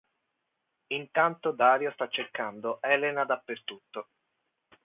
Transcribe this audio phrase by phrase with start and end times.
[0.93, 4.07] Intanto Dario sta cercando Elena dappertutto.